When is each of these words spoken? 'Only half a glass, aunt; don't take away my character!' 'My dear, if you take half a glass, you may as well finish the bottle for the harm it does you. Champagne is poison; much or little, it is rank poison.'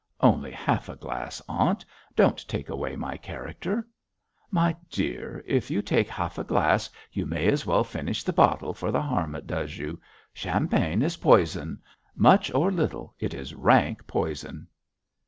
'Only 0.19 0.49
half 0.49 0.89
a 0.89 0.95
glass, 0.95 1.43
aunt; 1.47 1.85
don't 2.15 2.39
take 2.47 2.69
away 2.69 2.95
my 2.95 3.17
character!' 3.17 3.87
'My 4.49 4.75
dear, 4.89 5.43
if 5.45 5.69
you 5.69 5.83
take 5.83 6.09
half 6.09 6.39
a 6.39 6.43
glass, 6.43 6.89
you 7.11 7.27
may 7.27 7.45
as 7.45 7.67
well 7.67 7.83
finish 7.83 8.23
the 8.23 8.33
bottle 8.33 8.73
for 8.73 8.89
the 8.91 9.03
harm 9.03 9.35
it 9.35 9.45
does 9.45 9.77
you. 9.77 10.01
Champagne 10.33 11.03
is 11.03 11.17
poison; 11.17 11.83
much 12.15 12.51
or 12.53 12.71
little, 12.71 13.13
it 13.19 13.35
is 13.35 13.53
rank 13.53 14.07
poison.' 14.07 14.65